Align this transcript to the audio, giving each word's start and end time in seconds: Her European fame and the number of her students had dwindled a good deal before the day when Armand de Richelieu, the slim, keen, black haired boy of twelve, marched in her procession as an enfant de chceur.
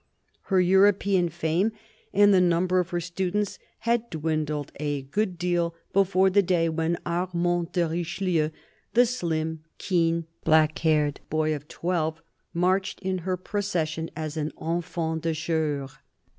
Her 0.45 0.59
European 0.59 1.29
fame 1.29 1.73
and 2.11 2.33
the 2.33 2.41
number 2.41 2.79
of 2.79 2.89
her 2.89 2.99
students 2.99 3.59
had 3.81 4.09
dwindled 4.09 4.71
a 4.79 5.03
good 5.03 5.37
deal 5.37 5.75
before 5.93 6.31
the 6.31 6.41
day 6.41 6.69
when 6.69 6.97
Armand 7.05 7.71
de 7.73 7.87
Richelieu, 7.87 8.49
the 8.95 9.05
slim, 9.05 9.63
keen, 9.77 10.25
black 10.43 10.79
haired 10.79 11.19
boy 11.29 11.53
of 11.55 11.67
twelve, 11.67 12.19
marched 12.51 12.99
in 13.01 13.19
her 13.19 13.37
procession 13.37 14.09
as 14.15 14.37
an 14.37 14.51
enfant 14.59 15.21
de 15.21 15.33
chceur. 15.35 15.87